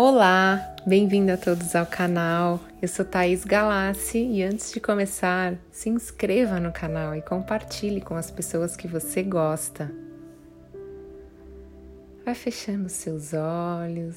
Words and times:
Olá, 0.00 0.76
bem-vindo 0.86 1.32
a 1.32 1.36
todos 1.36 1.74
ao 1.74 1.84
canal. 1.84 2.60
Eu 2.80 2.86
sou 2.86 3.04
Thaís 3.04 3.44
Galassi 3.44 4.18
e 4.18 4.44
antes 4.44 4.72
de 4.72 4.78
começar, 4.78 5.56
se 5.72 5.88
inscreva 5.88 6.60
no 6.60 6.70
canal 6.70 7.16
e 7.16 7.20
compartilhe 7.20 8.00
com 8.00 8.14
as 8.14 8.30
pessoas 8.30 8.76
que 8.76 8.86
você 8.86 9.24
gosta. 9.24 9.90
Vai 12.24 12.32
fechando 12.36 12.88
seus 12.88 13.32
olhos. 13.34 14.14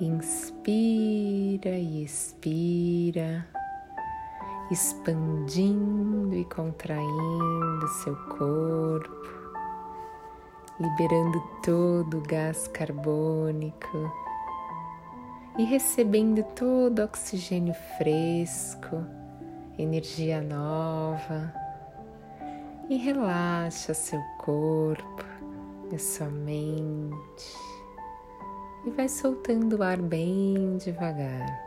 Inspira 0.00 1.76
e 1.76 2.04
expira, 2.04 3.46
expandindo 4.70 6.34
e 6.34 6.44
contraindo 6.46 7.86
seu 8.02 8.16
corpo 8.38 9.45
liberando 10.80 11.40
todo 11.62 12.18
o 12.18 12.22
gás 12.22 12.68
carbônico 12.68 14.12
e 15.58 15.64
recebendo 15.64 16.42
todo 16.54 16.98
o 16.98 17.04
oxigênio 17.04 17.74
fresco, 17.96 19.04
energia 19.78 20.40
nova. 20.40 21.52
E 22.88 22.96
relaxa 22.96 23.94
seu 23.94 24.20
corpo, 24.38 25.24
a 25.92 25.98
sua 25.98 26.28
mente 26.28 27.76
e 28.86 28.90
vai 28.90 29.08
soltando 29.08 29.78
o 29.78 29.82
ar 29.82 30.00
bem 30.00 30.76
devagar. 30.78 31.66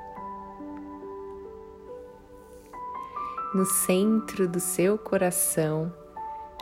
No 3.54 3.66
centro 3.66 4.48
do 4.48 4.60
seu 4.60 4.98
coração, 4.98 5.94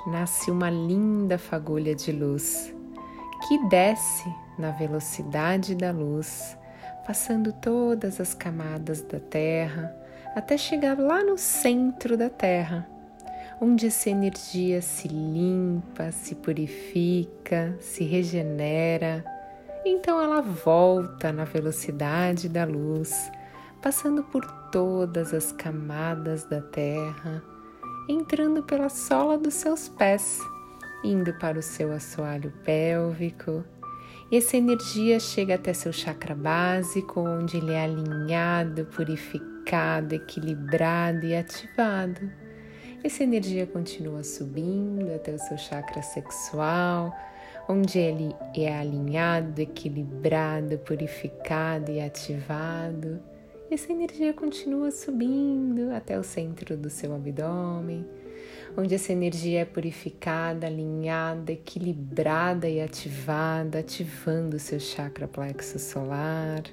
nasce 0.08 0.50
uma 0.50 0.70
linda 0.70 1.38
fagulha 1.38 1.94
de 1.94 2.14
luz 2.14 2.74
que 3.46 3.68
desce 3.68 4.34
na 4.58 4.72
velocidade 4.72 5.76
da 5.76 5.92
luz, 5.92 6.58
passando 7.06 7.52
todas 7.52 8.20
as 8.22 8.34
camadas 8.34 9.02
da 9.02 9.20
Terra 9.20 9.94
até 10.34 10.58
chegar 10.58 10.98
lá 10.98 11.24
no 11.24 11.38
centro 11.38 12.16
da 12.16 12.30
Terra, 12.30 12.88
onde 13.60 13.88
essa 13.88 14.10
energia 14.10 14.82
se 14.82 15.10
limpa, 15.10 16.12
se 16.12 16.36
purifica, 16.36 17.76
se 17.80 18.04
regenera. 18.04 19.26
Então 19.86 20.22
ela 20.22 20.42
volta 20.42 21.34
na 21.34 21.44
velocidade 21.44 22.48
da 22.48 22.64
luz, 22.64 23.30
passando 23.82 24.24
por 24.24 24.46
todas 24.72 25.34
as 25.34 25.52
camadas 25.52 26.46
da 26.46 26.62
Terra 26.62 27.44
entrando 28.08 28.64
pela 28.64 28.90
sola 28.90 29.38
dos 29.38 29.54
seus 29.54 29.90
pés, 29.90 30.40
indo 31.04 31.34
para 31.36 31.60
o 31.60 31.62
seu 31.62 31.92
assoalho 31.92 32.52
pélvico. 32.64 33.64
E 34.32 34.38
essa 34.38 34.58
energia 34.58 35.20
chega 35.20 35.56
até 35.56 35.74
seu 35.74 35.94
chakra 35.94 36.36
básico, 36.36 37.22
onde 37.22 37.58
ele 37.58 37.74
é 37.74 37.84
alinhado, 37.84 38.86
purificado, 38.86 40.16
equilibrado 40.16 41.26
e 41.26 41.36
ativado. 41.36 42.30
Essa 43.04 43.24
energia 43.24 43.66
continua 43.66 44.24
subindo 44.24 45.14
até 45.14 45.34
o 45.34 45.40
seu 45.40 45.58
chakra 45.58 46.02
sexual, 46.02 47.16
onde 47.70 48.00
ele 48.00 48.36
é 48.56 48.78
alinhado, 48.78 49.62
equilibrado, 49.62 50.78
purificado 50.80 51.92
e 51.92 52.02
ativado. 52.02 53.22
Essa 53.70 53.92
energia 53.92 54.34
continua 54.34 54.92
subindo 54.92 55.92
até 55.94 56.18
o 56.18 56.24
centro 56.24 56.78
do 56.78 56.90
seu 56.90 57.14
abdômen, 57.14 58.08
onde 58.78 58.96
essa 58.96 59.12
energia 59.12 59.60
é 59.60 59.66
purificada, 59.66 60.68
alinhada, 60.68 61.52
equilibrada 61.52 62.70
e 62.70 62.80
ativada, 62.80 63.80
ativando 63.80 64.56
o 64.56 64.60
seu 64.60 64.80
chakra 64.80 65.28
plexo 65.28 65.78
solar. 65.80 66.64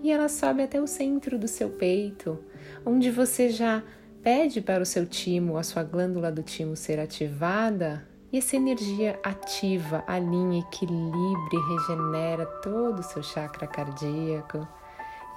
E 0.00 0.12
ela 0.12 0.28
sobe 0.28 0.62
até 0.62 0.80
o 0.80 0.86
centro 0.86 1.36
do 1.36 1.48
seu 1.48 1.70
peito, 1.70 2.38
onde 2.86 3.10
você 3.10 3.50
já 3.50 3.82
pede 4.22 4.60
para 4.60 4.84
o 4.84 4.86
seu 4.86 5.04
timo, 5.04 5.56
a 5.56 5.64
sua 5.64 5.82
glândula 5.82 6.30
do 6.30 6.44
timo 6.44 6.76
ser 6.76 7.00
ativada, 7.00 8.06
e 8.32 8.38
essa 8.38 8.54
energia 8.54 9.18
ativa, 9.24 10.04
alinha, 10.06 10.60
equilibra 10.60 11.50
e 11.52 11.74
regenera 11.74 12.46
todo 12.62 13.00
o 13.00 13.02
seu 13.02 13.24
chakra 13.24 13.66
cardíaco 13.66 14.68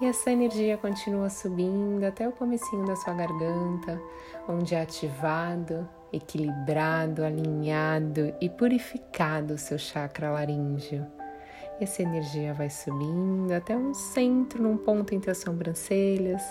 e 0.02 0.06
essa 0.06 0.32
energia 0.32 0.78
continua 0.78 1.30
subindo 1.30 2.04
até 2.04 2.28
o 2.28 2.32
comecinho 2.32 2.84
da 2.88 2.96
sua 2.96 3.14
garganta, 3.14 4.02
onde 4.50 4.74
é 4.74 4.82
ativado, 4.82 5.88
equilibrado, 6.12 7.24
alinhado 7.24 8.34
e 8.42 8.50
purificado 8.50 9.54
o 9.54 9.60
seu 9.60 9.78
chakra 9.78 10.32
laríngeo. 10.32 11.06
E 11.80 11.84
essa 11.84 12.02
energia 12.02 12.52
vai 12.52 12.68
subindo 12.68 13.52
até 13.52 13.78
um 13.78 13.94
centro, 13.94 14.64
num 14.64 14.76
ponto 14.76 15.14
entre 15.14 15.30
as 15.30 15.38
sobrancelhas, 15.38 16.42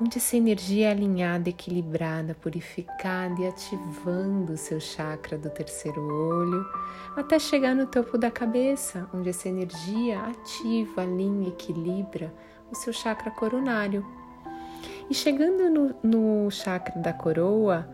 onde 0.00 0.18
essa 0.18 0.36
energia 0.36 0.88
é 0.88 0.90
alinhada, 0.92 1.48
equilibrada, 1.48 2.36
purificada 2.36 3.40
e 3.40 3.48
ativando 3.48 4.52
o 4.52 4.56
seu 4.56 4.78
chakra 4.78 5.36
do 5.36 5.50
terceiro 5.50 6.00
olho, 6.00 6.64
até 7.16 7.36
chegar 7.36 7.74
no 7.74 7.86
topo 7.86 8.16
da 8.16 8.30
cabeça, 8.30 9.10
onde 9.12 9.28
essa 9.28 9.48
energia 9.48 10.20
ativa, 10.20 11.02
alinha, 11.02 11.48
equilibra 11.48 12.32
o 12.70 12.74
seu 12.74 12.92
chakra 12.92 13.30
coronário. 13.30 14.04
E 15.08 15.14
chegando 15.14 15.68
no, 15.68 15.94
no 16.02 16.50
chakra 16.50 17.00
da 17.00 17.12
coroa, 17.12 17.88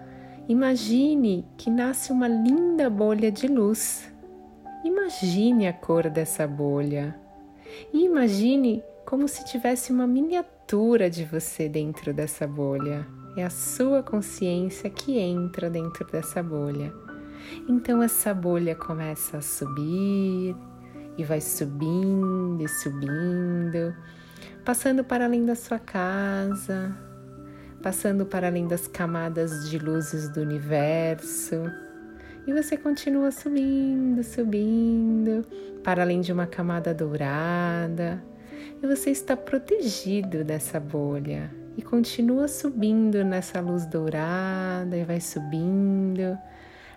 imagine 0.48 1.46
que 1.56 1.70
nasce 1.70 2.12
uma 2.12 2.28
linda 2.28 2.90
bolha 2.90 3.32
de 3.32 3.48
luz. 3.48 4.12
Imagine 4.84 5.66
a 5.66 5.72
cor 5.72 6.10
dessa 6.10 6.46
bolha. 6.46 7.18
E 7.92 8.04
imagine 8.04 8.82
como 9.06 9.26
se 9.26 9.44
tivesse 9.44 9.92
uma 9.92 10.06
miniatura 10.06 11.08
de 11.08 11.24
você 11.24 11.68
dentro 11.68 12.12
dessa 12.12 12.46
bolha. 12.46 13.06
É 13.36 13.44
a 13.44 13.50
sua 13.50 14.02
consciência 14.02 14.90
que 14.90 15.18
entra 15.18 15.70
dentro 15.70 16.06
dessa 16.10 16.42
bolha. 16.42 16.92
Então 17.68 18.02
essa 18.02 18.34
bolha 18.34 18.74
começa 18.74 19.38
a 19.38 19.42
subir 19.42 20.56
e 21.16 21.24
vai 21.24 21.40
subindo 21.40 22.62
e 22.62 22.68
subindo 22.68 23.94
passando 24.66 25.04
para 25.04 25.26
além 25.26 25.46
da 25.46 25.54
sua 25.54 25.78
casa, 25.78 26.92
passando 27.80 28.26
para 28.26 28.48
além 28.48 28.66
das 28.66 28.88
camadas 28.88 29.70
de 29.70 29.78
luzes 29.78 30.28
do 30.28 30.40
universo. 30.40 31.70
E 32.44 32.52
você 32.52 32.76
continua 32.76 33.30
subindo, 33.30 34.24
subindo, 34.24 35.46
para 35.84 36.02
além 36.02 36.20
de 36.20 36.32
uma 36.32 36.48
camada 36.48 36.92
dourada. 36.92 38.20
E 38.82 38.86
você 38.88 39.10
está 39.10 39.36
protegido 39.36 40.42
dessa 40.42 40.80
bolha. 40.80 41.48
E 41.76 41.82
continua 41.82 42.48
subindo 42.48 43.24
nessa 43.24 43.60
luz 43.60 43.86
dourada 43.86 44.96
e 44.96 45.04
vai 45.04 45.20
subindo 45.20 46.36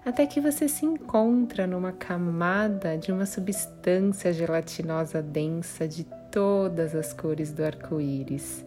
até 0.03 0.25
que 0.25 0.40
você 0.40 0.68
se 0.68 0.86
encontra 0.86 1.68
numa 1.68 1.91
camada 1.91 2.97
de 2.97 3.12
uma 3.12 3.25
substância 3.25 4.34
gelatinosa 4.34 5.22
densa 5.22 5.88
de 5.88 6.07
todas 6.31 6.95
as 6.95 7.13
cores 7.13 7.51
do 7.51 7.63
arco-íris. 7.63 8.66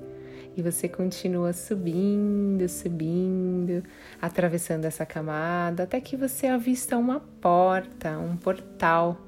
E 0.57 0.63
você 0.63 0.89
continua 0.89 1.53
subindo, 1.53 2.69
subindo, 2.69 3.83
atravessando 4.21 4.85
essa 4.85 5.07
camada, 5.07 5.85
até 5.85 6.01
que 6.01 6.17
você 6.17 6.47
avista 6.47 6.99
uma 6.99 7.21
porta, 7.41 8.19
um 8.19 8.37
portal, 8.37 9.19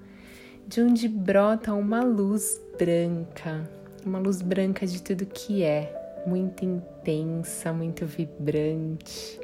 de 0.66 0.82
onde 0.82 1.08
brota 1.08 1.72
uma 1.72 2.02
luz 2.02 2.60
branca, 2.78 3.68
uma 4.04 4.18
luz 4.18 4.42
branca 4.42 4.86
de 4.86 5.02
tudo 5.02 5.24
que 5.24 5.62
é, 5.62 6.22
muito 6.26 6.64
intensa, 6.64 7.72
muito 7.72 8.04
vibrante. 8.04 9.40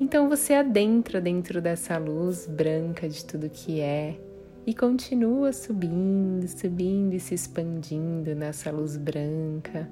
Então 0.00 0.28
você 0.28 0.54
adentra 0.54 1.20
dentro 1.20 1.60
dessa 1.60 1.98
luz 1.98 2.46
branca 2.46 3.08
de 3.08 3.24
tudo 3.24 3.50
que 3.50 3.80
é 3.80 4.16
e 4.66 4.74
continua 4.74 5.52
subindo, 5.52 6.46
subindo 6.46 7.14
e 7.14 7.20
se 7.20 7.34
expandindo 7.34 8.34
nessa 8.34 8.70
luz 8.70 8.96
branca. 8.96 9.88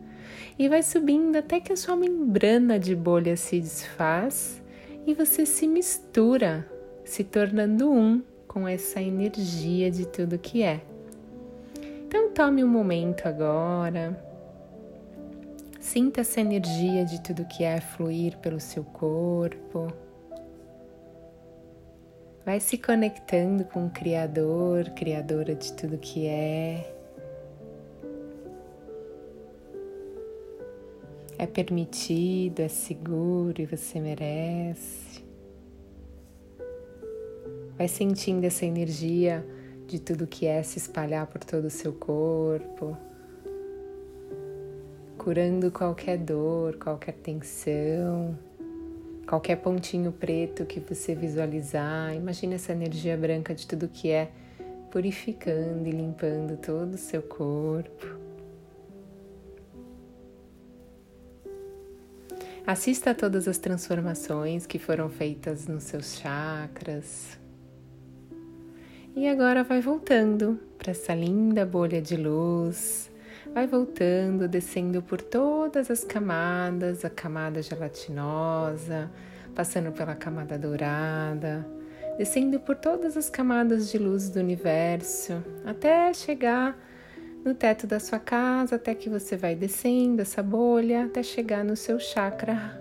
E 0.59 0.69
vai 0.69 0.83
subindo 0.83 1.37
até 1.37 1.61
que 1.61 1.73
a 1.73 1.77
sua 1.77 1.97
membrana 1.97 2.79
de 2.79 2.95
bolha 2.95 3.37
se 3.37 3.61
desfaz 3.61 4.63
e 5.07 5.15
você 5.15 5.45
se 5.45 5.67
mistura, 5.67 6.67
se 7.05 7.25
tornando 7.25 7.91
um 7.91 8.23
com 8.47 8.67
essa 8.67 9.01
energia 9.01 9.91
de 9.91 10.07
tudo 10.07 10.39
que 10.39 10.63
é. 10.63 10.81
Então 12.07 12.31
tome 12.31 12.63
um 12.63 12.69
momento 12.69 13.27
agora. 13.27 14.21
Sinta 15.79 16.21
essa 16.21 16.41
energia 16.41 17.05
de 17.05 17.21
tudo 17.21 17.45
que 17.47 17.65
é 17.65 17.81
fluir 17.81 18.37
pelo 18.39 18.61
seu 18.61 18.85
corpo. 18.85 19.93
Vai 22.45 22.59
se 22.59 22.79
conectando 22.79 23.65
com 23.65 23.87
o 23.87 23.91
Criador, 23.91 24.89
Criadora 24.91 25.55
de 25.55 25.73
tudo 25.75 25.99
que 25.99 26.27
é. 26.27 26.97
É 31.37 31.47
permitido, 31.47 32.61
é 32.61 32.69
seguro 32.69 33.61
e 33.61 33.67
você 33.67 34.01
merece. 34.01 35.23
Vai 37.77 37.89
sentindo 37.89 38.45
essa 38.45 38.65
energia 38.65 39.47
de 39.87 39.99
tudo 39.99 40.27
que 40.27 40.47
é 40.47 40.63
se 40.63 40.79
espalhar 40.79 41.27
por 41.27 41.45
todo 41.45 41.67
o 41.67 41.71
seu 41.71 41.93
corpo, 41.93 42.97
curando 45.19 45.71
qualquer 45.71 46.17
dor, 46.17 46.77
qualquer 46.77 47.15
tensão, 47.15 48.39
qualquer 49.31 49.59
pontinho 49.59 50.11
preto 50.11 50.67
que 50.67 50.81
você 50.81 51.15
visualizar. 51.15 52.13
Imagine 52.17 52.57
essa 52.57 52.73
energia 52.73 53.17
branca 53.17 53.55
de 53.55 53.65
tudo 53.65 53.87
que 53.87 54.11
é 54.11 54.29
purificando 54.91 55.87
e 55.87 55.93
limpando 55.93 56.57
todo 56.57 56.95
o 56.95 56.99
seu 56.99 57.23
corpo. 57.23 58.19
Assista 62.67 63.13
a 63.13 63.15
todas 63.15 63.47
as 63.47 63.57
transformações 63.59 64.67
que 64.67 64.81
foram 64.81 65.09
feitas 65.09 65.69
nos 65.69 65.85
seus 65.85 66.19
chakras. 66.19 67.39
E 69.15 69.29
agora 69.29 69.63
vai 69.63 69.81
voltando 69.81 70.59
para 70.77 70.91
essa 70.91 71.15
linda 71.15 71.65
bolha 71.65 72.03
de 72.03 72.17
luz. 72.17 73.09
Vai 73.53 73.67
voltando, 73.67 74.47
descendo 74.47 75.03
por 75.03 75.21
todas 75.21 75.91
as 75.91 76.05
camadas, 76.05 77.05
a 77.05 77.11
camada 77.11 77.61
gelatinosa, 77.61 79.11
passando 79.57 79.91
pela 79.91 80.15
camada 80.15 80.57
dourada, 80.57 81.67
descendo 82.17 82.61
por 82.61 82.77
todas 82.77 83.17
as 83.17 83.29
camadas 83.29 83.91
de 83.91 83.99
luz 83.99 84.31
do 84.31 84.39
universo, 84.39 85.43
até 85.67 86.13
chegar 86.15 86.79
no 87.45 87.53
teto 87.53 87.89
da 87.89 87.99
sua 87.99 88.21
casa, 88.21 88.77
até 88.77 88.95
que 88.95 89.11
você 89.11 89.37
vai 89.37 89.57
descendo 89.57 90.23
essa 90.23 90.45
bolha, 90.45 91.07
até 91.07 91.21
chegar 91.21 91.65
no 91.65 91.75
seu 91.75 91.99
chakra 91.99 92.81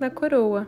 da 0.00 0.10
coroa. 0.10 0.66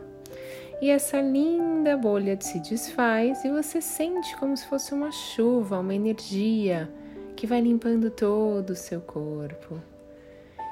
E 0.81 0.89
essa 0.89 1.19
linda 1.19 1.97
bolha 1.97 2.37
se 2.39 2.61
desfaz 2.61 3.43
e 3.43 3.49
você 3.49 3.81
sente 3.81 4.35
como 4.37 4.55
se 4.55 4.65
fosse 4.65 4.93
uma 4.93 5.11
chuva, 5.11 5.79
uma 5.79 5.93
energia 5.93 6.89
que 7.35 7.45
vai 7.45 7.61
limpando 7.61 8.09
todo 8.09 8.71
o 8.71 8.75
seu 8.75 9.01
corpo. 9.01 9.79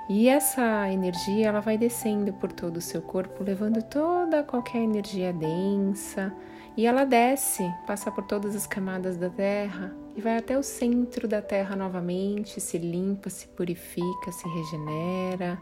E 0.09 0.27
essa 0.27 0.89
energia 0.89 1.47
ela 1.47 1.61
vai 1.61 1.77
descendo 1.77 2.33
por 2.33 2.51
todo 2.51 2.77
o 2.77 2.81
seu 2.81 3.01
corpo, 3.01 3.43
levando 3.43 3.81
toda 3.83 4.43
qualquer 4.43 4.79
energia 4.79 5.31
densa, 5.31 6.33
e 6.75 6.85
ela 6.85 7.05
desce, 7.05 7.63
passa 7.85 8.11
por 8.11 8.23
todas 8.25 8.55
as 8.55 8.65
camadas 8.65 9.15
da 9.15 9.29
terra 9.29 9.95
e 10.15 10.21
vai 10.21 10.37
até 10.37 10.57
o 10.57 10.63
centro 10.63 11.27
da 11.27 11.41
terra 11.41 11.75
novamente, 11.75 12.59
se 12.59 12.77
limpa, 12.77 13.29
se 13.29 13.47
purifica, 13.47 14.31
se 14.31 14.47
regenera. 14.47 15.61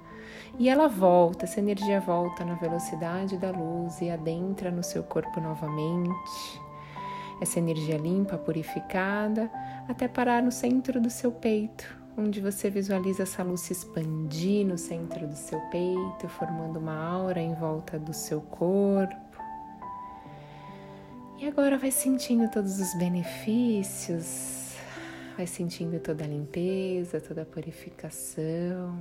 E 0.57 0.69
ela 0.69 0.88
volta, 0.88 1.45
essa 1.45 1.59
energia 1.59 2.00
volta 2.00 2.45
na 2.45 2.56
velocidade 2.56 3.38
da 3.38 3.51
luz 3.51 4.01
e 4.01 4.09
adentra 4.09 4.71
no 4.71 4.83
seu 4.83 5.04
corpo 5.04 5.39
novamente. 5.39 6.62
Essa 7.42 7.59
energia 7.59 7.97
limpa, 7.97 8.38
purificada, 8.38 9.51
até 9.88 10.07
parar 10.07 10.42
no 10.42 10.51
centro 10.51 11.00
do 11.00 11.10
seu 11.10 11.31
peito, 11.31 11.98
onde 12.18 12.39
você 12.39 12.69
visualiza 12.69 13.24
essa 13.24 13.44
luz 13.44 13.62
se 13.62 13.74
expandir 13.74 14.66
no 14.66 14.78
centro 14.78 15.28
do 15.28 15.36
seu 15.36 15.60
peito, 15.69 16.28
formando 16.30 16.80
uma 16.80 16.95
aura 16.95 17.39
em 17.39 17.54
volta 17.54 17.98
do 17.98 18.13
seu 18.13 18.42
corpo. 18.42 19.16
E 21.39 21.48
agora 21.48 21.78
vai 21.78 21.89
sentindo 21.89 22.50
todos 22.50 22.80
os 22.80 22.94
benefícios, 22.94 24.75
vai 25.36 25.48
sentindo 25.48 26.00
toda 26.00 26.24
a 26.24 26.28
limpeza, 26.28 27.19
toda 27.19 27.42
a 27.42 27.45
purificação. 27.45 29.00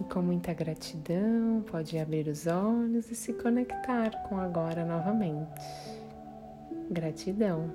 E 0.00 0.02
com 0.04 0.22
muita 0.22 0.52
gratidão, 0.52 1.62
pode 1.70 1.98
abrir 1.98 2.26
os 2.26 2.46
olhos 2.46 3.10
e 3.10 3.14
se 3.14 3.32
conectar 3.34 4.10
com 4.28 4.38
agora 4.38 4.84
novamente. 4.84 5.60
Gratidão. 6.90 7.72